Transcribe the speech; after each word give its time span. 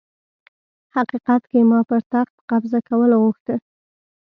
حقيقت 0.95 1.41
کي 1.51 1.59
ما 1.69 1.79
پر 1.89 2.01
تخت 2.13 2.35
قبضه 2.49 2.79
کول 2.87 3.11
غوښته 3.21 3.55